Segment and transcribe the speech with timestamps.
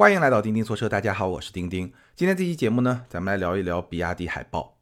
[0.00, 1.92] 欢迎来到钉钉说车，大家好，我是钉钉。
[2.16, 4.78] 今天这期节目呢，咱们来聊一聊比亚迪海豹。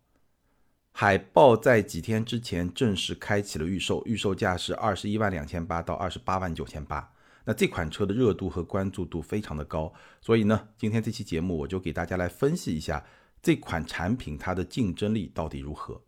[0.93, 7.13] 海豹在几天之前正式开启了预售，预售价是二十一万两千八到二十八万九千八。
[7.45, 13.05] 那这款车的热度和关注度非常的高，所以呢，今天这期节目我就给大家来分析一下
[13.43, 16.01] 这款产品它的竞争力到底如何。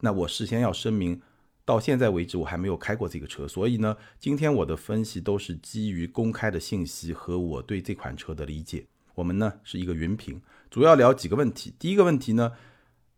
[0.00, 1.22] 那我事先要声明，
[1.66, 8.86] 到现在为止我还没有开过这个车，所以呢，今天我的分析都是基于公开的信息和我对这款车的理解。
[9.14, 11.74] 我们呢是一个云评，主要聊几个问题。
[11.78, 12.52] 第一个问题呢。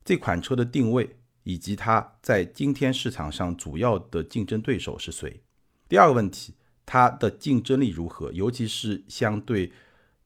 [0.04, 5.42] 这款车的定位以及它在今天市场上主要的竞争对手是谁？
[5.87, 6.54] 第二个问题，
[6.87, 8.32] 它的竞争力如何？
[8.32, 9.70] 尤其是相对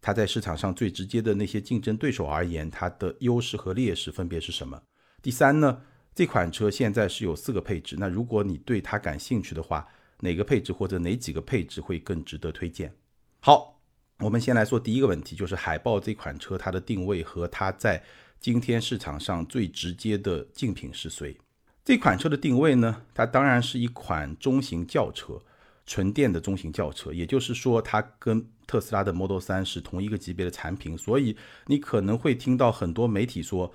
[0.00, 4.80] 它在市场上最直接的那些竞争对手而言，它的优势和劣势分别是什么？
[5.20, 5.82] 第三呢？
[6.14, 9.86] 这款车现在是有四个配置，那如果你对它感兴趣的话，
[10.20, 12.94] 哪个配置或者哪几个配置会更值得推荐？
[13.40, 13.80] 好，
[14.18, 18.02] 我们先来说第一个问题，就是海豹这款车它的定位和它在。
[18.40, 21.38] 今天市场上最直接的竞品是谁？
[21.84, 23.02] 这款车的定位呢？
[23.14, 25.40] 它当然是一款中型轿车，
[25.86, 27.12] 纯电的中型轿车。
[27.12, 30.98] 也就是说，它跟特斯拉的 Model 3是同一个级别的产品。
[30.98, 31.36] 所以
[31.66, 33.72] 你可能会听到很多媒体说，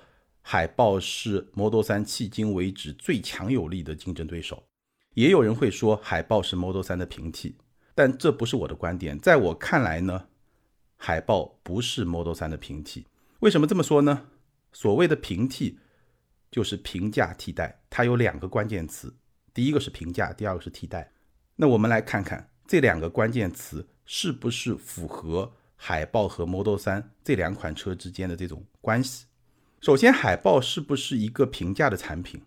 [0.50, 4.64] 海豹是 Model 3迄今为止最强有力的竞争对手。
[5.12, 7.58] 也有人会说，海豹是 Model 3的平替。
[7.94, 9.18] 但这不是我的观点。
[9.18, 10.28] 在我看来呢，
[10.96, 13.06] 海豹不是 Model 3的平替。
[13.40, 14.28] 为什么这么说呢？
[14.72, 15.80] 所谓的平替，
[16.50, 19.14] 就是平价替代，它有两个关键词，
[19.52, 21.12] 第一个是平价，第二个是替代。
[21.56, 29.26] 那我们来看看这两个关键词是不是符合海豹和 Model 3这两款车之间的这种关系。
[29.80, 32.42] 首先，海豹是不是一个平价的产品？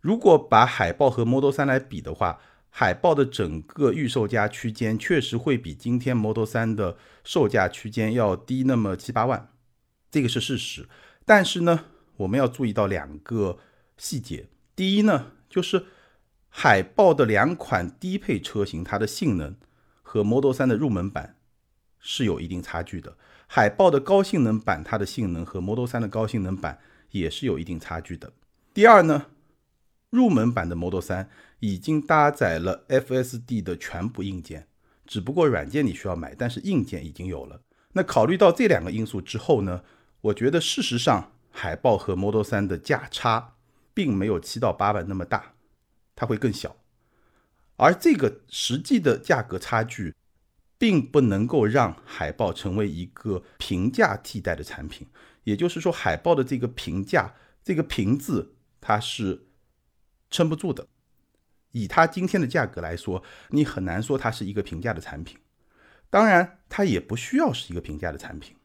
[0.00, 9.50] 如果把海豹和 Model 3来比的话，海豹的整个预售价区间确实会比今天 Model 3的售价区间要低那么七八万，
[10.10, 10.88] 这个是事实。
[11.26, 11.84] 但是呢，
[12.16, 13.58] 我们要注意到两个
[13.98, 14.48] 细节。
[14.74, 15.84] 第一呢，就是
[16.48, 19.54] 海豹的两款低配车型，它的性能
[20.00, 21.36] 和 Model 3的入门版
[22.00, 23.18] 是有一定差距的。
[23.54, 26.78] 海豹的高性能版，它的性能和 Model 3的高性能版
[27.10, 28.32] 也是有一定差距的。
[28.72, 29.26] 第二呢，
[30.08, 31.26] 入门版的 Model 3
[31.60, 34.66] 已经搭载了 FSD 的全部硬件，
[35.04, 37.60] 只不过软件你需要买，但是硬件已经有了。
[37.92, 39.82] 那考虑到这两个因素之后呢？
[40.22, 43.56] 我觉得事实上，海豹和 Model 3的价差
[43.92, 45.52] 并没有七到八万那么大，
[46.16, 46.74] 它会更小。
[47.76, 50.14] 而这个实际的价格差距，
[50.82, 55.06] 并不能够让海豹成为一个平价替代的产品。
[55.44, 59.46] 也就是说，海豹的这个平价，这个平字它是
[60.28, 60.88] 撑不住的。
[61.70, 65.38] 以它今天的价格来说，你很难说它是一个平价的产品。
[66.10, 68.56] 当然，它也不需要是一个平价的产品。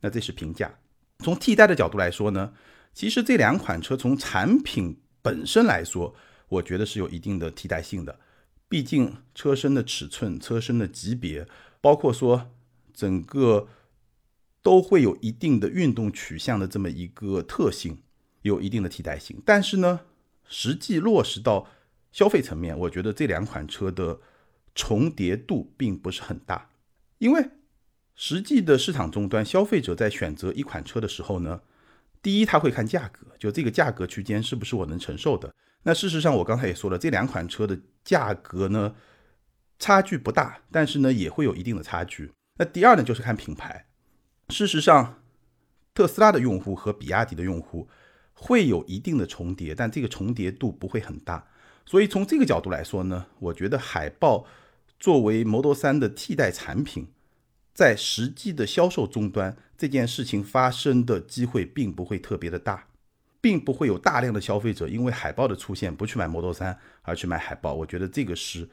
[0.00, 0.78] 那这是平价。
[1.18, 2.54] 从替代的角度来说呢，
[2.94, 6.14] 其实这两款车从产品本身来说，
[6.48, 8.18] 我觉得是有一定的替代性的。
[8.70, 11.46] 毕竟车身的尺寸、车身的级别，
[11.82, 12.50] 包括说
[12.94, 13.68] 整个
[14.62, 17.98] 都会有一定的运动取向的这么一个特性，
[18.40, 19.42] 有一定的替代性。
[19.44, 20.00] 但是呢，
[20.48, 21.68] 实际落实到
[22.10, 24.20] 消费层面，我觉得这两款车的
[24.74, 26.70] 重叠度并不是很大，
[27.18, 27.50] 因为。
[28.22, 31.62] 实际的市场终端，消费者在选择一款车的时候呢，
[32.20, 35.54] 第一他会看价格，就这个价格区间是不是我能承受的。
[35.82, 38.94] 那事实上我刚才也说了，这两款车的价格呢
[39.78, 42.32] 差距不大，但是呢也会有一定的差距。
[42.58, 43.86] 那第二呢就是看品牌。
[44.50, 45.22] 事实上，
[45.94, 47.88] 特斯拉的用户和比亚迪的用户
[48.34, 51.46] 会有一定的重叠，但这个重叠度不会很大。
[51.86, 54.46] 所以从这个角度来说呢，我觉得海豹
[54.98, 57.08] 作为 Model 3的替代产品。
[57.72, 62.88] 在实际的销售终端，这件事情发生的机会并不会特别的大，
[63.40, 67.74] 并不会有大量的消费者因为海报的出现不去买 Model 3而去买海报。
[67.74, 68.68] 我觉得这个是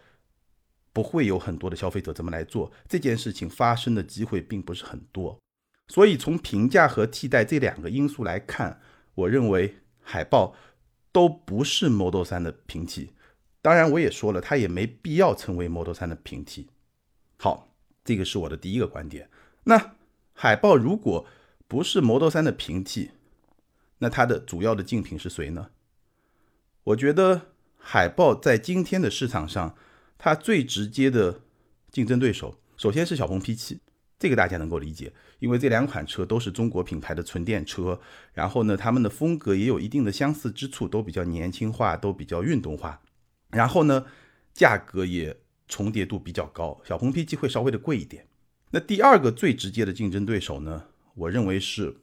[0.93, 2.71] 不会有很多的消费者这么来做。
[2.87, 5.37] 这件事情发生的机会并不是很多。
[5.87, 8.79] 所以从评价和替代这两个因素来看，
[9.15, 10.55] 我认为海报
[11.11, 13.13] 都不是 Model 3的平替。
[13.61, 16.69] 当然，我也说了，它也没必要成为 Model 3的平替。
[17.37, 17.65] 好。
[18.07, 19.29] 这个是我的第一个观点。
[19.65, 19.95] 那
[20.31, 21.25] 海报如果
[21.67, 23.11] 不是 Model 3的平替，
[23.99, 25.69] 那它的主要的竞品是谁呢？
[26.83, 29.75] 我觉得海豹在今天的市场上，
[30.17, 31.41] 它最直接的
[31.91, 33.79] 竞争对手，首先是小鹏 P7，
[34.17, 37.99] 这个大家能够理解，因为这两款车都是中国品牌的纯电车，
[38.33, 43.01] 然后呢，它们的风格也有一定的相似之处，都比较年轻化，都比较运动化，
[43.49, 44.05] 然后呢，
[44.53, 45.37] 价格也。
[45.69, 48.25] 重叠度比较高，小鹏 P7 会稍微的贵一点。
[48.71, 51.97] 那第二个最直接的竞争对手呢，我认为是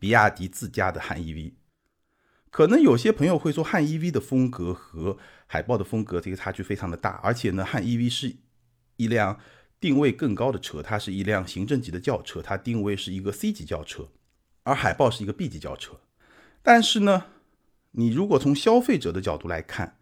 [0.00, 1.52] 比亚迪自家的汉 EV。
[2.50, 5.16] 可能有些朋友会说，汉 EV 的风格和
[5.46, 8.34] 海豹的风格这个差距非常的大，而且呢，汉 EV 是
[8.96, 9.38] 一辆
[9.78, 14.08] 定位更高的车，它是一辆行政级的轿车，它定位是一个 C 级轿车，
[14.64, 16.00] 而海豹是一个 B 级轿车。
[16.62, 17.26] 但是呢，
[17.92, 19.98] 你如果从消费者的角度来看，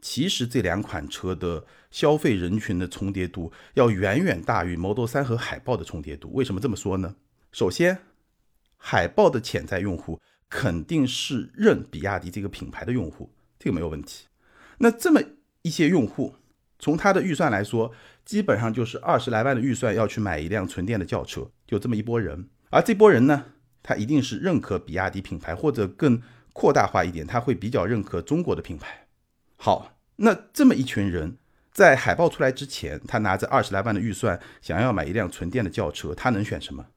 [0.00, 6.32] 其实这两款车的消费人群的重叠度要远远大于 Model 3和海豹的重叠度。
[6.32, 7.14] 为什么这么说呢？
[7.52, 7.98] 首先，
[8.82, 10.20] 海豹的潜在用户。
[10.54, 14.26] 肯定是认比亚迪这个品牌的用户，这个没有问题。
[14.76, 15.18] 那这么
[15.62, 16.34] 一些用户，
[16.78, 17.90] 从他的预算来说，
[18.22, 22.50] 基本上就是二十来万的预算要去买一辆纯电的轿车，就这么一波人。
[22.68, 23.46] 而这波人呢，
[23.82, 26.20] 他一定是认可比亚迪品牌，或者更
[26.52, 29.06] 扩大化一点，他会比较认可中国的品牌。
[29.56, 31.38] 好，那这么一群人
[31.72, 36.88] 在海报出来之前，他拿着二十来万的预算想要买一辆纯电的轿车，他能选什么？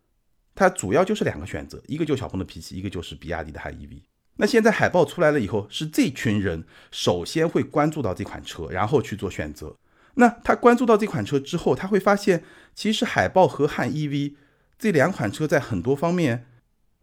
[0.56, 4.02] 它主要就是两个选择，一个就小鹏的 P7，一个就是比亚迪的汉 EV。
[4.38, 9.76] 那现在海豹出来了以后，是这群人首先会关注到这款车，然后去做选择。
[10.16, 12.44] 那他关注到这款车之后，他会发现
[12.74, 14.36] 其实海豹和汉 EV
[14.80, 16.46] 这两款车在很多方面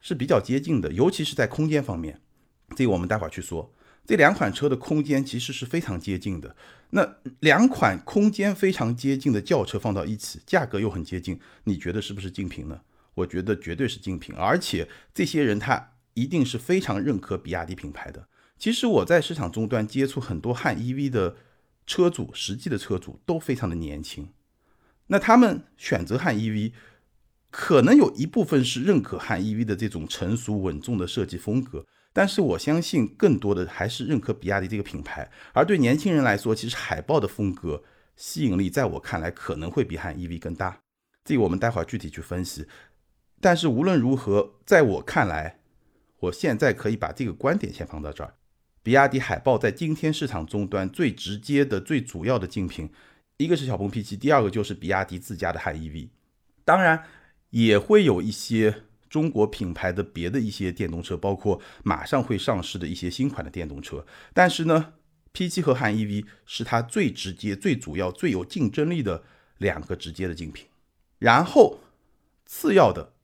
[0.01, 2.21] 是比较接近的，尤其是在空间方面。
[2.75, 3.73] 这个我们待会儿去说。
[4.05, 6.57] 这两款车的空间其实是非常接近的。
[6.91, 12.81] 那两款空间非常接近的轿车放到一起，价格又很接近，你觉得是不是竞品呢？
[13.15, 18.29] 我觉得绝对是精品，而且这些人他一定是非常认可比亚迪品牌的。
[18.59, 21.37] 其实我在市场终端接触很多汉 EV 的
[21.87, 24.29] 车主，实际的车主都非常的年轻。
[25.09, 26.73] 那他们选择汉 EV，
[27.51, 35.31] 可能有一部分是认可汉 EV 的这种成熟稳重的设计风格，但是我相信更多的还是认可比亚迪这个品牌。
[35.53, 37.83] 而对年轻人来说，其实海豹的风格
[38.17, 40.81] 吸引力在我看来可能会比汉 EV 更大。
[41.25, 42.67] 这个我们待会儿具体去分析。
[43.43, 45.59] 但是无论如何，在我看来，
[46.21, 48.37] 我现在可以把这个观点先放到这儿。
[48.85, 52.89] 比亚迪海豹在今天市场终端最直接的、最主要的竞品，
[53.39, 56.11] 一个是小鹏 P7，第二个就是比亚迪自家的汉 EV。
[56.65, 57.03] 当然，
[57.51, 64.07] 也会有一些中国品牌的别的一些电动车，包括马上会上市的一些新款的电动车。
[64.33, 64.95] 但是呢
[65.35, 69.25] ，P7 和汉 EV 是它最直接、最主要、最有竞争力的
[69.59, 70.67] 两个直接的竞品。
[71.19, 71.81] 然后，
[72.47, 73.15] 次要的。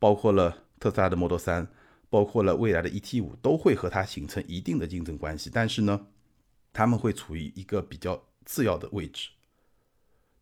[0.00, 1.68] 包括了特斯拉的 Model 3，
[2.08, 5.48] 包括了未来的 ET5，都会和它形成一定的竞争关系。
[5.52, 6.08] 但是呢，
[6.72, 9.28] 他们会处于一个比较次要的位置，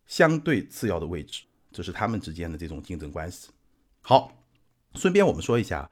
[0.07, 3.49] 相对次要的位置，这是他们之间的这种竞争关系。
[4.01, 4.45] 好，
[4.95, 5.91] 顺便我们说一下，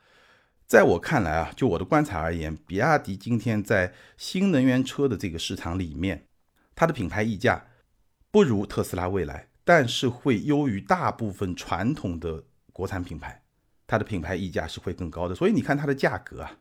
[0.66, 6.26] 在我看来啊，就我的观察而言，比亚迪今天在新能源车的这个市场里面，
[6.76, 7.66] 它的品牌溢价
[8.30, 13.42] 不如特斯拉、蔚来，但是会优于大部分传统的国产品牌。
[13.86, 16.58] 它的品牌溢价是会更高的，所以你看它的价格啊，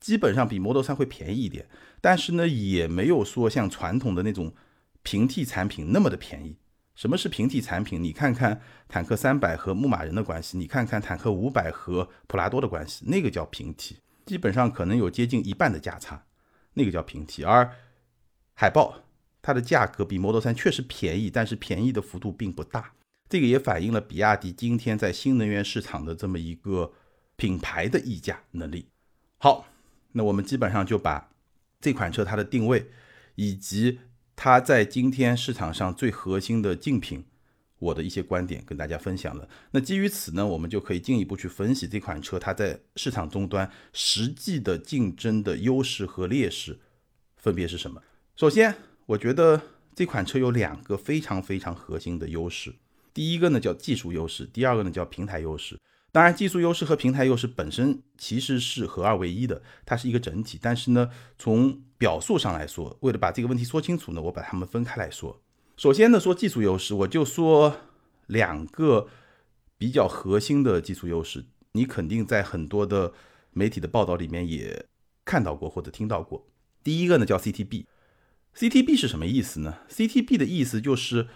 [0.00, 1.68] 基本上比 Model 3会便宜一点，
[2.00, 4.54] 但是呢，也没有说像传统的那种
[5.02, 6.56] 平替产品那么的便宜。
[6.94, 8.00] 什么是平替产品？
[8.00, 16.24] 你看看坦克三百和牧马人的关系，你看看坦克五百和普拉多的关系，那个叫平替，基本上可能有接近一半的价差，
[16.74, 17.42] 那个叫平替。
[17.42, 17.68] 而
[18.54, 19.02] 海豹
[19.42, 22.92] 它的价格比 Model 3确实便宜，但是便宜的幅度并不大。
[23.28, 26.92] 这个也反映了比亚迪今天在新能源市场的这么一个
[27.36, 28.88] 品牌的溢价能力。
[29.38, 29.66] 好，
[30.12, 31.30] 那我们基本上就把
[31.80, 32.86] 这款车它的定位，
[33.34, 33.98] 以及
[34.36, 37.24] 它在今天市场上最核心的竞品，
[37.78, 39.48] 我的一些观点跟大家分享了。
[39.72, 46.78] 那基于此呢，我们就可以进一步去分析这款车它在市场终端实际的竞争的优势和劣势
[47.36, 48.02] 分别是什么。
[48.36, 48.74] 首先，
[49.06, 49.60] 我觉得
[49.94, 52.74] 这款车有两个非常非常核心的优势。
[53.14, 55.80] 第一个呢叫技术优势，第二个呢叫平台优势。
[56.12, 60.56] 当然，技术优势和平台优势本身其实是合二为一的，它是一个整体。
[60.62, 65.40] 但是呢，从表述上来说，为了把这个问题说清楚呢，我把它们分开来说。
[65.76, 67.80] 首先呢，说技术优势，我就说
[68.26, 69.08] 两个
[69.76, 73.12] 比较核心的技术优势，你肯定在很多的
[73.50, 74.86] 媒体的报道里面也
[75.24, 76.46] 看到过或者听到过。
[76.84, 81.26] 第一个呢叫 CTB，CTB 是什么意思呢？CTB 的意思就是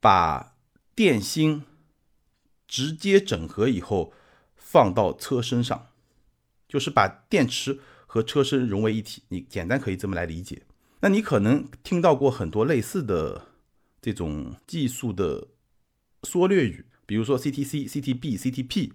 [0.00, 0.55] 把
[0.96, 1.62] 电芯
[2.66, 4.14] 直接整合以后
[4.56, 5.88] 放到车身上，
[6.66, 9.22] 就是把电池和车身融为一体。
[9.28, 10.62] 你简单可以这么来理解。
[11.00, 13.48] 那你可能听到过很多类似的
[14.00, 15.48] 这种技术的
[16.22, 18.92] 缩略语，比如说 CTC、CTB、CTP，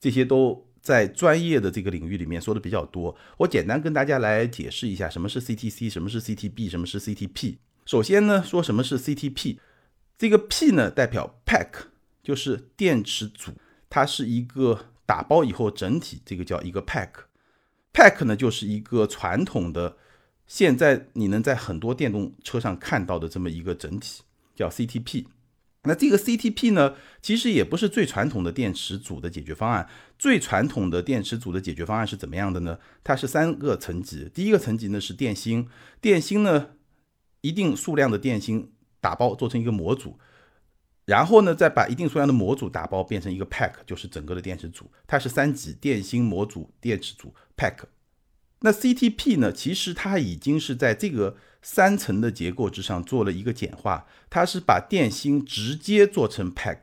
[0.00, 3.14] 这些都在专业的这个领域里面说的比较多。
[3.36, 7.58] 我简单跟大家来解释一下，什么是 CTC，什么是 CTB，什么是 CTP。
[7.84, 9.58] 首先呢，说什么是 CTP。
[10.20, 11.84] 这个 P 呢代表 Pack，
[12.22, 13.52] 就是电池组，
[13.88, 17.08] 它是一个打包以后整体，这个叫一个 pack。
[17.94, 19.96] pack 呢就是一个传统的，
[20.46, 24.20] 现在你能在很多电动车上看到的这么一个整体，
[24.54, 25.24] 叫 CTP。
[25.84, 29.88] 那这个 CTP 呢，其实也不是最传统的电池组的解决方案。
[30.18, 32.78] 最传统的电池组的解决方案是怎么样的呢？
[33.02, 34.30] 它是三个层级。
[34.34, 35.66] 第一个层级呢是电芯，
[35.98, 36.72] 电芯呢
[37.40, 40.18] 一定数量的电芯打包做成一个模组，
[41.04, 44.90] 然后呢再把一定数量的模组打包变成一个 pack，就是整个的电池组。
[45.06, 47.84] 它是三级：电芯、模组、电池组、pack。
[48.60, 49.50] 那 CTP 呢？
[49.50, 56.78] 其实它已经是在这个三层的结构之上做了一个简化，它是把电芯直接做成 pack，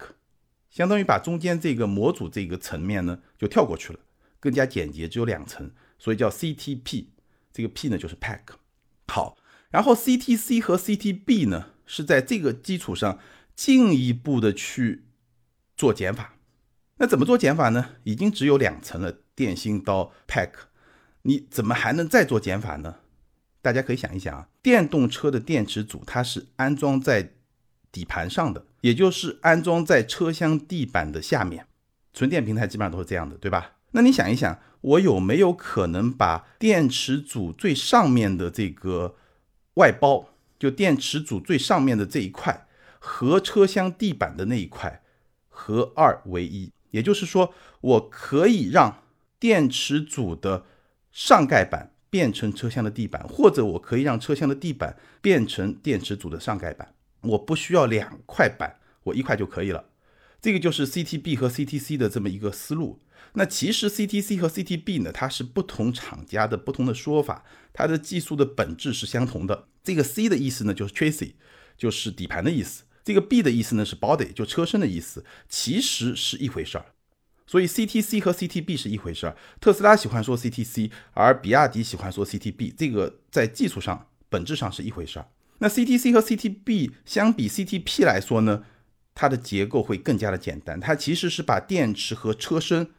[0.71, 3.99] 相当于把中间这个模组这个层面呢就跳过去了，
[4.39, 5.69] 更加简洁，只有两层，
[5.99, 7.05] 所以叫 CTP。
[7.53, 8.41] 这个 P 呢就是 pack。
[9.07, 9.37] 好，
[9.69, 13.17] 然后 CTC 和 CTB 呢是在这个基础上
[13.55, 15.05] 进一步的去
[15.75, 16.35] 做减法。
[16.97, 17.95] 那怎么做减法呢？
[18.03, 20.51] 已经只有两层了，电芯到 pack。
[21.23, 22.97] 你怎么还能再做减法呢？
[23.61, 27.33] 大家可以想一想啊，电动车的电池组它是安装在
[27.91, 31.67] 底盘上的，也就是安装在车厢地板的下面。
[32.13, 33.73] 纯电平台基本上都是这样的，对吧？
[33.91, 39.15] 那你想一想，我有没有可能把电池组最上面的这个
[39.75, 42.67] 外包，就电池组最上面的这一块
[42.99, 45.03] 和车厢地板的那一块
[45.47, 46.71] 合二为一？
[46.91, 49.03] 也就是说，我可以让
[49.39, 50.65] 电池组的
[51.11, 59.83] 上盖板变成车厢的地板，或者我可以让车厢的地板变成电池组的上盖板，我不需要两块板，我一块就可以了。
[60.41, 63.01] 这个就是 CTB 和 CTC 的这么一个思路。
[63.33, 69.67] 那其实 CTC 和 CTB 呢，它是不同厂家的不同的说法，它的技术的本质是相同的。
[69.83, 71.33] 这个 C 的意思呢，就是 chassis，
[71.77, 76.85] 就是底盘的意思；这个 B 的意思呢，是 body，就车身的意思，其实是一回事儿。
[77.45, 85.29] 所以 CTC 和 CTB 是一回事儿，特斯拉喜欢说 CTC，而比亚迪喜欢说 CTB，这个在技术上本质上是一回事儿。
[85.59, 88.63] 那 CTC 和 CTB 相比 CTP 来说呢，
[89.19, 92.91] 它的结构会更加的简单，它其实是把电池和车身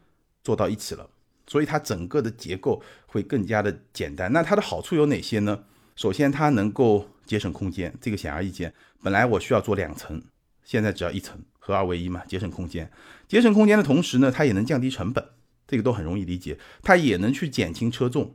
[0.42, 1.08] 做到一起了，
[1.46, 4.32] 所以它整个的结构会更加的简单。
[4.32, 5.62] 那它的好处有哪些呢？
[5.94, 10.20] 首先它能够节省空间，这个显而易见，本来我需要做两层，
[10.64, 11.40] 现在只要一层。
[11.60, 12.90] 合二为一嘛，节省空间。
[13.28, 15.24] 节省空间的同时呢，它也能降低成本，
[15.68, 16.58] 这个都很容易理解。
[16.82, 18.34] 它也能去减轻车重，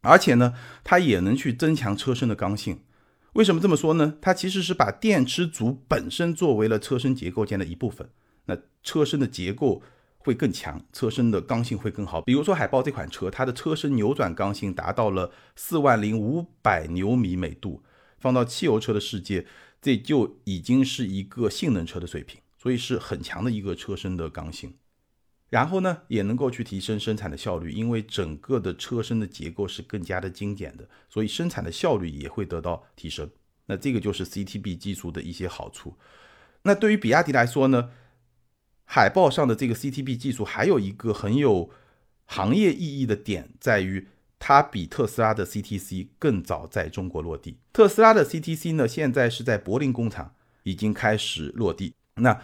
[0.00, 2.80] 而且呢，它也能去增强车身的刚性。
[3.34, 4.14] 为什么这么说呢？
[4.20, 8.08] 它其实是把电池组本身作为了车身结构件的一部分，
[8.46, 9.82] 那车身的结构
[10.18, 12.20] 会更强，车身的刚性会更好。
[12.22, 17.82] 比如说海豹这款车，它的车身扭转刚性达到了四万零五百牛米每度，
[18.18, 19.46] 放到汽油车的世界，
[19.80, 22.40] 这就已经是一个性能车的水平。
[22.62, 24.74] 所以是很强的一个车身的刚性，
[25.50, 33.28] 然后呢，也能够去提升生产的效率，因为整个的车身的结构是更加的精简的，所以生产的效率也会得到提升。
[33.66, 35.96] 那这个就是 CTB 技术的一些好处。
[36.62, 37.90] 那对于比亚迪来说呢，
[38.84, 41.70] 海报上的这个 CTB 技术还有一个很有
[42.26, 44.06] 行业意义的点，在于
[44.38, 47.58] 它比特斯拉的 CTC 更早在中国落地。
[47.72, 51.94] 特斯拉的 CTC 呢，现在是在柏林工厂已经开始落地。
[52.14, 52.40] 那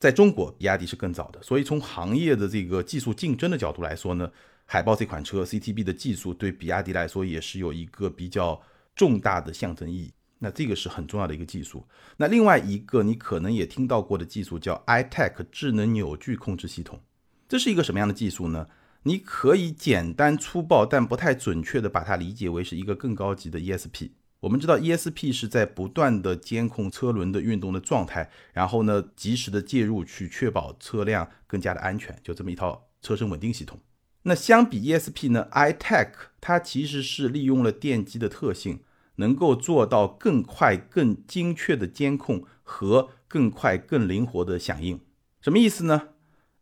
[0.00, 4.32] 在中国，比亚迪是更早的，所以从行业的这个技术竞争的角度来说呢，
[4.64, 8.58] 海豹这款车 CTB 的技术对比亚迪来说也是有一个比较
[8.96, 10.10] 重大的象征意义。
[10.38, 11.86] 那这个是很重要的一个技术。
[12.16, 16.98] 那另外一个你可能也听到过的技术叫 iTech 智能扭矩控制系统，
[17.46, 18.66] 这是一个什么样的技术呢？
[19.02, 24.12] 你可以简单粗暴但不太准确的把它理解为是一个更高级的 ESP。
[24.40, 33.78] 我们知道 ESP 是在不断的监控车轮的运动的状态，然后呢，及时的介入去确保车辆更加的安全，就这么一套车身稳定系统。
[34.22, 38.80] 那相比 ESP 呢，iTech 它其实是利用了电机的特性，
[39.16, 45.00] 能够做到更快、更精确的监控和更快、更灵活的响应。
[45.42, 46.08] 什么意思呢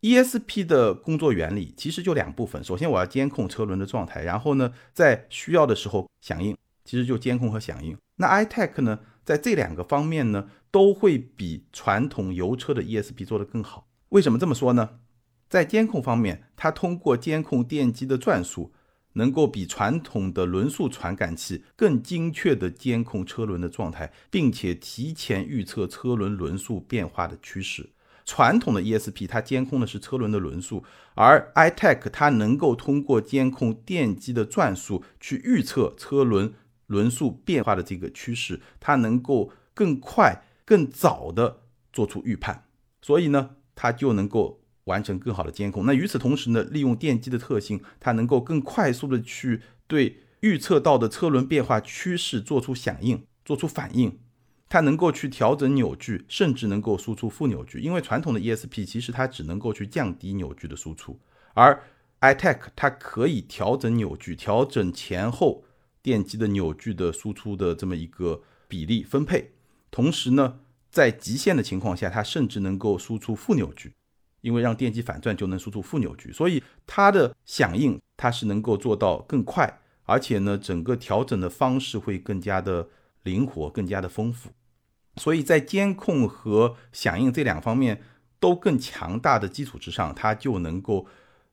[0.01, 6.57] ？ESP 的工作原理其实就两部分，首先我要监控车轮的状态，然后呢，在需要的时候响应。
[6.89, 7.95] 其实就监控和响应。
[8.15, 13.87] 那 iTech 呢，在这两个方面呢，都会比传统油车的 ESP 做得更好。
[14.09, 14.89] 为什么这么说呢？
[15.47, 18.73] 在监控方面，它通过监控电机的转速，
[19.13, 27.91] 能够比传统的轮速传感器更精确地监控车轮的状态，并且提前预测车轮轮速变化的趋势。
[28.25, 36.51] 传统的 ESP 它监控的是车轮的轮速，而 iTech 它能够通过监控电机的转速去预测车轮。
[36.89, 41.61] 轮速变化的这个趋势，它能够更快、更早的
[41.93, 42.65] 做出预判，
[43.01, 45.85] 所以呢，它就能够完成更好的监控。
[45.85, 54.19] 那与此同时呢，利用电机的特性，它能够更快速的去对预测到的车轮变化趋势做出响应、做出反应。
[54.67, 57.79] 它能够去调整扭矩，甚至能够输出负扭矩。
[57.79, 61.19] 因为传统的 ESP 其实它只能够去降低扭矩的输出，
[61.55, 61.81] 而
[62.21, 65.63] iTech 它可以调整扭矩，调整前后
[66.01, 69.51] 电机的扭矩的输出的这么一个比例分配。
[69.91, 73.93] 同时呢，在极限的情况下，它甚至能够输出负扭矩，
[74.41, 82.89] 因为让电机反转就能输出负扭矩，所以它的响应它是能够做到更快，而且呢，整个调整的方式会更加的
[83.23, 84.51] 灵活，更加的丰富。
[85.15, 88.01] 所以在监控和响应这两方面
[88.39, 91.07] 都更强大的基础之上，它就能够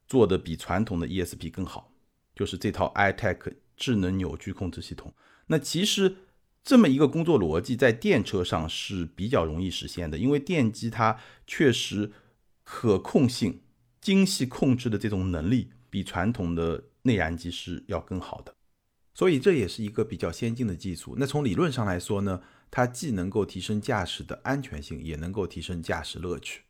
[0.07, 1.91] 做的比传统的 ESP 更好，
[2.35, 5.15] 就是这套 iTech 智能扭矩控制系统。
[5.47, 6.17] 那其实
[6.65, 12.13] 这么一个工作逻辑在电车上是比较容易实现的，因为电机它确实
[12.65, 13.61] 可控性、
[14.01, 18.55] 精细控制的这种能力比传统的内燃机是要更好的。
[19.15, 21.15] 所以这也是一个比较先进的技术。
[21.19, 22.43] 那从理论上来说呢？
[22.69, 26.63] 它既能够提升驾驶的安全性，也能够提升驾驶乐趣。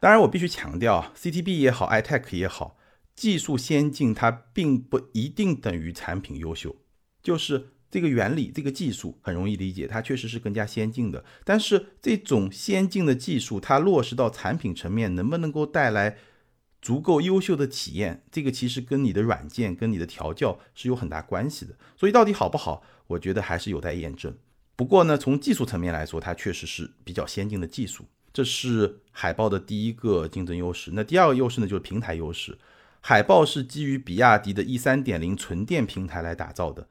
[0.00, 2.78] 当然，我必须强调，CTB 也好，iTech 也好，
[3.14, 6.74] 技术先进它并不一定等于产品优秀。
[7.22, 11.24] 就是这个原理，这个技术很容易理解，它确实是更加先进的。
[11.44, 16.16] 但是这种先进的技术，它落实到产品层面，能不能够带来
[16.80, 21.76] 足够优秀的体验，这个其实跟你的软件、跟你的调教是有很大关系的。
[21.96, 24.34] 所以到底好不好，我觉得还是有待验证。
[24.74, 30.90] 不过呢，从技术层面来说，它确实是比较先进的技术，这是海豹的第一个竞争优势。
[30.94, 32.58] 那第二个优势呢，就是平台优势。
[33.04, 36.88] 海豹是基于比亚迪的 E 三点零纯电平台来打造的。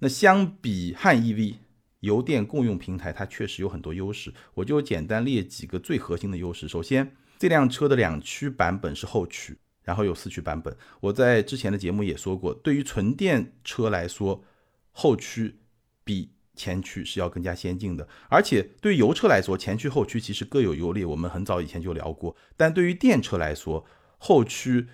[0.00, 1.54] 那相比汉 EV
[2.00, 4.34] 油电共用平台，它确实有很多优势。
[4.52, 6.68] 我就简单列几个最核心的优势。
[6.68, 10.76] 首先，这辆车的两驱版本是后驱，然后有四驱版本。
[11.00, 14.44] 我在之前的节目也说过，对于纯电车来说，
[14.92, 15.60] 后驱
[16.04, 22.36] 比前驱是要更加先进的，而且对于油车来说，前驱后驱其实各有优劣，我们很早以前就聊过。
[22.54, 23.86] 但对于电车来说，
[24.18, 24.88] 后驱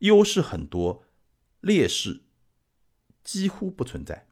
[0.00, 1.04] 优势很多，
[1.60, 2.20] 劣势
[3.24, 4.26] 几乎不存在，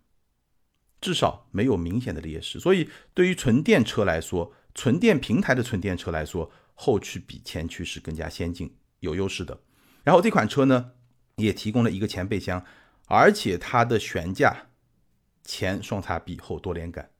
[1.00, 2.60] 至少没有明显的劣势。
[2.60, 9.58] 所以对于纯电车来说，纯电平台的纯电车来说，后驱比前驱是更加先进、有优势的。
[10.04, 10.92] 然后这款车呢，
[11.36, 12.64] 也提供了一个前备箱，
[13.06, 14.66] 而且它的悬架。
[15.44, 17.10] 前双叉臂，后多连杆，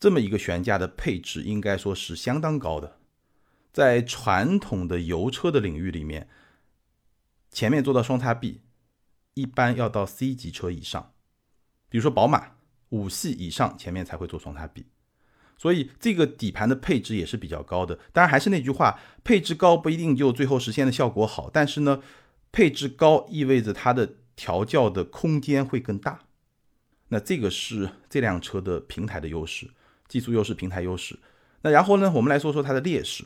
[0.00, 3.00] 这么一个悬架的配置，应该说是相当高的。
[3.70, 6.30] 在传统的油车的领域里面，
[7.50, 8.62] 前面做到双叉臂，
[9.34, 11.12] 一般要到 C 级车以上，
[11.88, 12.56] 比如说宝马
[12.90, 14.86] 五系以上，前面才会做双叉臂。
[15.56, 17.98] 所以这个底盘的配置也是比较高的。
[18.12, 22.00] 当然还是那句话，配置高不一定就最后实现的效果好，但是呢，
[22.52, 26.20] 配置高意味着它的调教的空间会更大。
[27.08, 29.68] 那这个是这辆车的平台的优势，
[30.06, 31.18] 技术优势、平台优势。
[31.62, 33.24] 那然后呢，我们来说说它的劣势。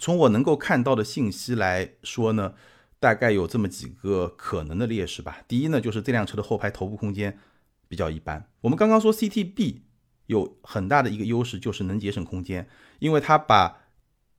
[0.00, 2.54] 从我能够看到的信息来说呢，
[3.00, 5.42] 大概有这么几个可能的劣势吧。
[5.48, 7.36] 第一呢，就是这辆车的后排头部空间
[7.88, 8.48] 比较一般。
[8.60, 9.80] 我们刚刚说 CTB
[10.26, 12.68] 有很大的一个优势，就是能节省空间，
[13.00, 13.80] 因为它把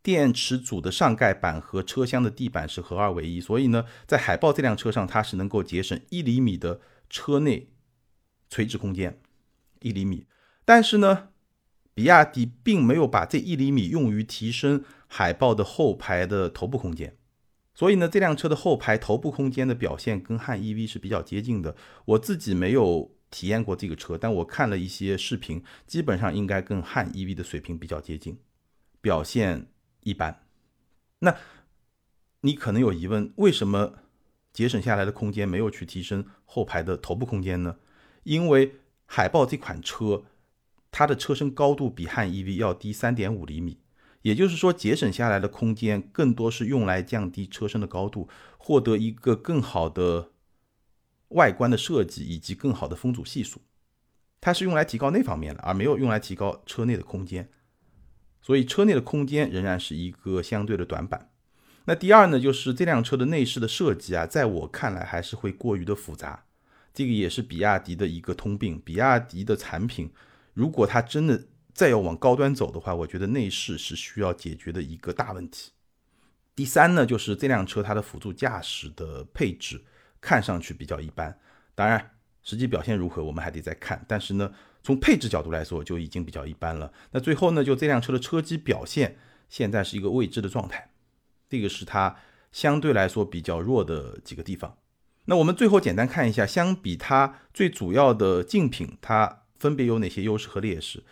[0.02, 7.67] 电池组的上盖板和车厢的地板是合二为一，所以呢，在海豹这辆车上，它是能够节省一厘米的车内。
[8.54, 9.17] 垂直空间
[9.80, 10.26] 一厘米，
[10.65, 11.30] 但是呢，
[11.93, 17.15] 比亚迪并没有把这一厘米用于提升海豹的后排的头部空间，
[17.74, 21.76] 所以呢，这辆车的后排头部空间的表现跟汉 EV 是比较接近的。
[22.06, 28.38] 我自己没有体验过这个车，但我看了一些视频，基本上应该跟汉 EV 的水平比较接近，
[29.00, 29.68] 表现
[30.02, 30.44] 一般。
[31.20, 31.38] 那
[32.42, 33.94] 你可能有疑问，为什么
[34.52, 37.78] 节省下来的空间没有去提升后排的头部空间呢？
[38.24, 40.26] 因为海豹这款车，
[40.92, 43.80] 它的车身高度比汉 EV 要低三点五厘米，
[44.22, 50.32] 也就是说节省下来的空间更多是用来降低车身的高度，获得一个更好的
[51.30, 53.62] 外观的设计以及更好的风阻系数，
[54.40, 57.50] 它是用来提高那方面的，而没有用来提高车内的空间，
[58.42, 61.30] 所以车内的空间仍然是一个相对的短板。
[61.86, 66.46] 那第二呢，就是这辆车的内饰的设计啊，在我看来还是会过于的复杂。
[66.94, 68.80] 这个也是比亚迪的一个通病。
[68.86, 70.12] 比亚迪的产品，
[70.54, 75.72] 如果它真的再要往高端走的话，我觉得内饰是需要解决的一个大问题。
[76.56, 79.84] 第三呢，就是这辆车它的辅助驾驶的配置
[80.20, 81.40] 看上去比较一般，
[81.74, 82.12] 当然
[82.44, 84.04] 实际表现如何我们还得再看。
[84.08, 84.52] 但是呢，
[84.84, 86.92] 从配置角度来说就已经比较一般了。
[87.12, 90.92] 那最后呢，就这辆车的车机表现现在是一个未知的状态。
[91.50, 92.18] 这个是它
[92.52, 94.78] 相对来说比较弱的几个地方。
[95.26, 101.04] 那我们最后简单看一下，相比它最主要的竞品，它分别有哪些优势和劣势？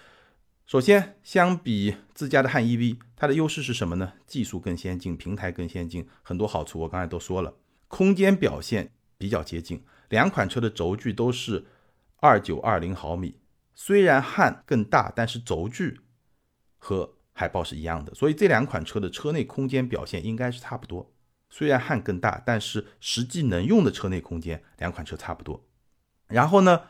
[0.69, 4.13] 首先，相比自家的汉 EV，它的优势是什么呢？
[4.27, 7.55] 技术更先进，平台更先进，很多好处我刚才都说了。
[7.87, 11.65] 空间表现比较接近，两款车的轴距都是
[12.17, 13.39] 二九二零毫米。
[13.73, 16.01] 虽然汉更大，但是轴距
[16.77, 21.11] 和海豹是一样的，所以这两款车的车内空间表现应该是差不多。
[21.49, 25.65] 虽然汉更大，但是实际能用的车内空间两款车差不多。
[26.27, 26.83] 然后呢，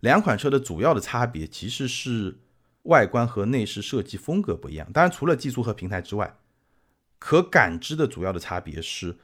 [0.00, 2.40] 两款车的主要的差别其实是
[2.84, 4.90] 外观和内饰设计风格不一样。
[4.92, 6.36] 当然，除了技术和平台之外，
[7.18, 9.16] 可感知的主要的差别是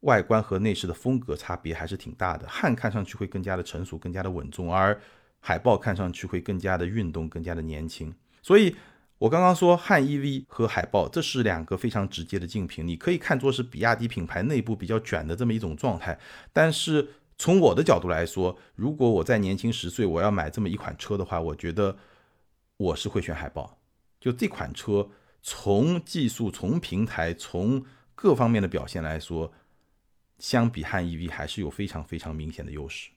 [0.00, 2.46] 外观和内饰的风格差别还是挺大的。
[2.48, 5.00] 汉看上去会更加的成熟，更加的稳重，而
[5.40, 8.14] 海豹看上去会更加的运动，更加的年轻。
[8.42, 8.76] 所以。
[9.18, 16.18] 我刚刚说汉 EV 和海豹，这是两个非常直接的竞品，你可以看作是比亚迪品牌内部比较卷的这么一种状态。
[16.52, 21.96] 但是从我的角度来说，如果我在年轻十岁，我要买这么一款车的话，我觉得
[22.76, 23.78] 我是会选海豹。
[24.20, 25.10] 就这款车，
[25.42, 27.84] 从技术、从平台、从
[28.14, 29.52] 各方面的表现来说，
[30.38, 33.10] 相比汉 EV 还是有非常非常明显的优势。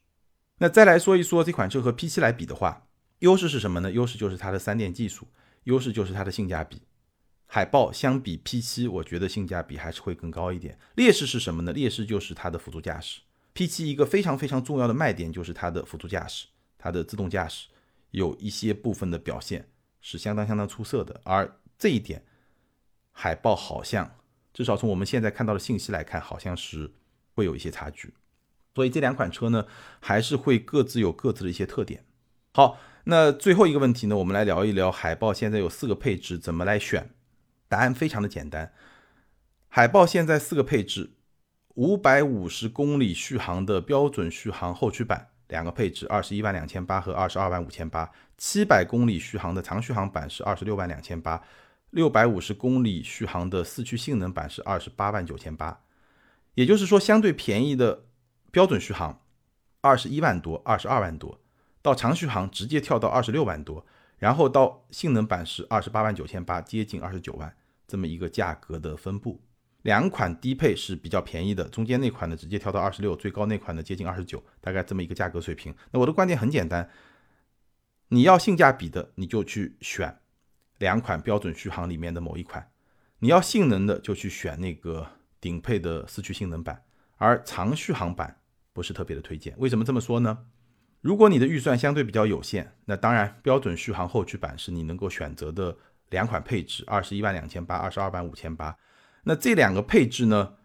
[0.57, 2.87] 那再来说一说这款车和 P7 来比的话，
[3.19, 3.91] 优势是什么呢？
[3.91, 5.27] 优势就是它的三电技术。
[5.63, 6.81] 优势就是它的性价比，
[7.45, 10.79] 海豹相比 P7，我觉得性价比还是会更高一点。
[10.95, 11.73] 劣势是什么呢？
[11.73, 13.19] 劣势就是它的辅助驾驶。
[13.53, 17.67] P7 一个非常非常重要的卖点就是它的辅助驾驶，它的自动驾驶
[18.17, 19.69] 有一些部分的表现
[20.01, 22.25] 是相当相当出色的，而这一点
[23.12, 24.17] 海豹好像
[24.53, 26.91] 至少从我们现在看到的信息来看，好像是
[27.34, 28.13] 会有一些差距。
[28.75, 29.65] 所以这两款车呢，
[29.99, 32.06] 还是会各自有各自的一些特点。
[32.53, 32.77] 好。
[33.10, 34.17] 那最后一个问题呢？
[34.17, 37.12] 我们来聊一聊海豹现在有四个配置，怎么来选？
[37.69, 38.73] 答案非常的简单，
[39.69, 41.12] 海豹现在四个配置：
[41.75, 48.05] 五百五十公里续航的标准续航后驱版，两个配置，二十一万两千八和二十二万五千八；
[48.38, 51.41] 七百公里续航的长续航版是二十六万两千八；
[51.91, 55.79] 六百五十公里续航的四驱性能版是二十八万九千八。
[56.55, 58.05] 也就是说，相对便宜的
[58.51, 59.21] 标准续航
[59.81, 61.39] 二十一万多，二十二万多。
[61.81, 63.86] 到长续航直接跳到二十六万多，
[64.17, 67.55] 然后到性能版是二十八万九千八，接近二十九万
[67.88, 69.39] 这么一个价格的分布。
[69.88, 75.73] 两款低配是比较便宜的，中间那款呢直接跳到二十六，最高那款呢接近二十九，大概这么一个价格水平。
[75.91, 76.89] 那我的观点很简单，
[78.10, 80.13] 你要性价比的，你就去选
[80.80, 82.62] 两款标准续航里面的某一款；
[83.19, 85.08] 你要性能的，就去选那个
[85.39, 86.84] 顶配的四驱性能版。
[87.15, 88.41] 而长续航版
[88.73, 89.56] 不是特别的推荐。
[89.58, 90.38] 为什么这么说呢？
[91.00, 95.78] 如果你的预算相对比较有限，那当然标准续航后驱版是你能够选择的
[96.10, 98.78] 两款配置，二十一万两千八，二十二万五千八。
[99.27, 100.55] 那这两个配置呢，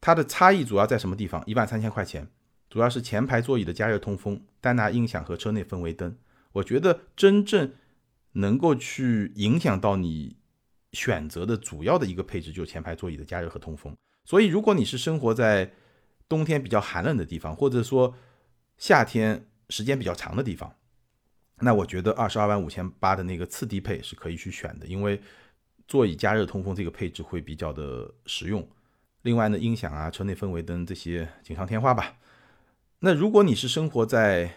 [0.00, 1.42] 它的差异主要在什么地方？
[1.44, 2.28] 一万三千块钱，
[2.70, 6.16] 主要是前排座椅的加热通风、丹拿音响和车内氛围灯。
[6.52, 7.72] 我觉得真正
[8.34, 10.36] 能够去影响到你
[10.92, 13.96] 选择的主要的一个配置，就是前排座椅的加热和通风。
[14.24, 15.72] 所以，如果你是生活在
[16.28, 18.14] 冬天比较寒冷的地方，或者说
[18.78, 20.76] 夏天时间比较长的地方，
[21.58, 25.20] 那我觉得二十二万五千八的那个次低配是可以去选的，因为
[25.86, 28.66] 座椅加热通风这个配置会比较的实用。
[29.22, 32.16] 另外呢，音响啊、车内氛围灯这些锦上添花吧。
[33.00, 34.50] 那如果你是生活在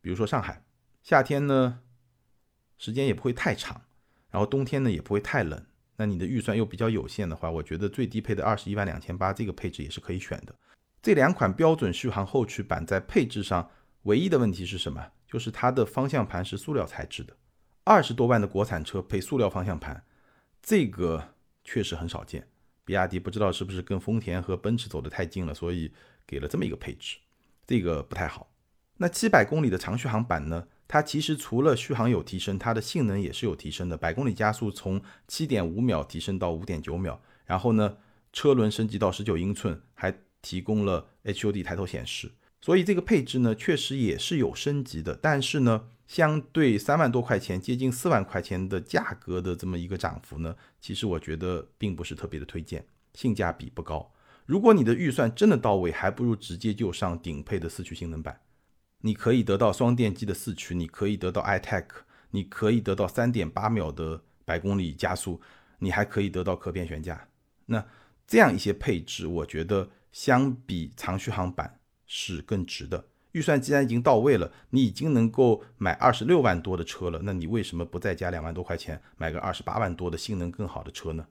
[0.00, 0.62] 比如说上海，
[1.02, 1.80] 夏天呢
[2.78, 3.82] 时间也不会太长，
[4.30, 5.64] 然后冬天呢也不会太冷，
[5.96, 10.54] 那你的预算又比较有限的话，我觉得最低配的二十一万两千八这个配置也是可以选的。
[11.00, 13.70] 这两款标准续航后驱版在配置上
[14.02, 15.06] 唯一的问题是什么？
[15.26, 17.36] 就是它的方向盘是塑料材质的。
[17.84, 20.02] 二十多万的国产车配塑料方向盘，
[20.64, 22.48] 这个确实很少见。
[22.86, 25.92] 比亚迪不知道是不是跟丰田和奔驰走得太近了，所以
[26.26, 27.18] 给了这么一个配置，
[27.66, 28.50] 这个不太好。
[28.96, 30.66] 那七百公里的长续航版呢？
[30.88, 33.96] 它其实除了续航有提升，它的性能也是有提升的。
[33.96, 37.96] 百公里加速从七点五秒提升到五点九秒，然后呢，
[38.32, 45.18] 车轮升级到十九英寸，还提供了 HUD 抬头显示，所以这个配置呢确实也是有升级的。
[45.20, 54.12] 但是呢，相对三万多块钱、接近四万块钱的价格的这么一个涨幅呢，其实我觉得并不是特别的推荐，性价比不高。
[54.46, 58.40] 如果你的预算真的到位，还不如直接就上顶配的四驱性能版。
[59.00, 61.86] 你可以得到双电机的四驱，你可以得到 iTech，
[62.30, 65.40] 你可以得到三点八秒的百公里加速，
[65.78, 67.28] 你还可以得到可变悬架。
[67.66, 67.86] 那
[68.26, 69.90] 这样一些配置，我觉得。
[70.14, 73.04] 相比长续航版是更值的。
[73.34, 81.26] 预算既然已经到位了，你已经能够买二十六万多的车了，那你为什么不再加两万多块钱买个二十八万多的性能更好的车呢？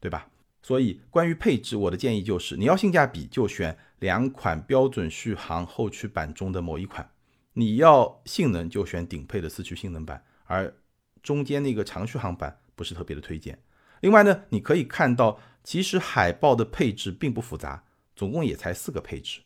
[0.00, 0.28] 对吧？
[0.62, 7.04] 所以关于配置，我的建议就是，你要性价比就选两款标准续航后驱版中的某一款；
[7.52, 10.74] 你要性能就选顶配的四驱性能版，而
[11.22, 13.58] 中间那个长续航版不是特别的推荐。
[14.00, 17.84] 另外呢，你可以看到，其实海豹的配置并不复杂，
[18.16, 19.42] 总共也才四个配置。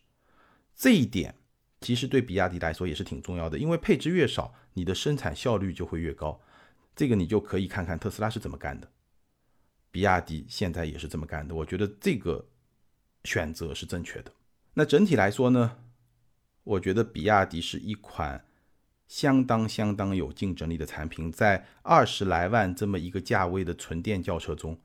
[0.74, 1.34] 这一点
[1.86, 6.40] 其实对比亚迪来说也是挺重要的，因为配置越少，你的生产效率就会越高。
[6.96, 8.90] 这个你就可以看看特斯拉是怎么干的。
[9.92, 12.44] 比亚迪现在也是这么干的，我觉得这个
[13.22, 14.32] 选择是正确的。
[14.74, 15.78] 那整体来说呢，
[16.64, 18.44] 我觉得比亚迪是一款
[19.06, 24.76] 相当相当有竞争力的产品，在二十来万这么一个价位的纯电轿车中，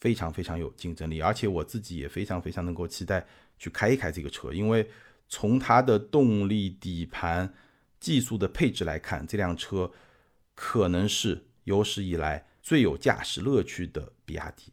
[0.00, 1.20] 非常非常有竞争力。
[1.20, 3.26] 而且我自己也非常非常能够期待
[3.58, 4.88] 去开一开这个车，因为
[5.30, 7.54] 从它的动力、底盘、
[7.98, 9.90] 技术的配置来看，这辆车
[10.54, 12.44] 可能是有史以来。
[12.62, 14.70] 最有驾驶乐趣的比亚迪。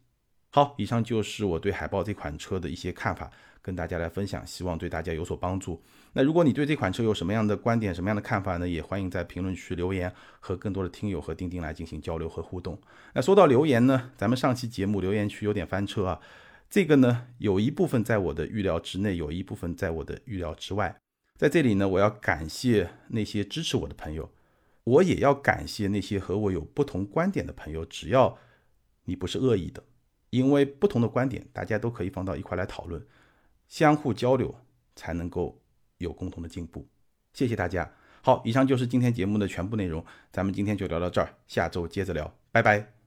[0.50, 3.30] 好，以上就是我对海豹这款车的一些看法，
[3.62, 5.82] 跟大家来分享，希望对大家有所帮助。
[6.12, 8.68] 那如果你对这款车有什么样的观点、什么样的看法呢？
[8.68, 12.78] 也欢迎在评论区留言，和更多的听友和钉钉来进行交流和互动。
[13.14, 16.20] 那说到留言呢，咱们上期节目留言区有点翻车啊，
[16.70, 21.00] 这个呢有一部分在我的预料之内，有一部分在我的预料之外。
[21.36, 24.30] 在这里呢，我要感谢那些支持我的朋友。
[24.84, 28.38] 我也要感谢那些和我有不同观点的朋友，只要
[29.04, 29.82] 你不是恶意的，
[30.30, 33.06] 因为不同的观点，大家都可以放到一块来讨论，
[33.68, 34.54] 相互交流
[34.96, 35.60] 才能够
[35.98, 36.88] 有共同的进步。
[37.34, 37.92] 谢谢大家。
[38.22, 42.97] 好，以上就是今天节目的全部内容，咱们今天就聊到这儿，下周接着聊，拜拜。